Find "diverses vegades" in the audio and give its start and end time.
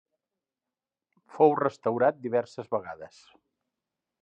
2.25-3.23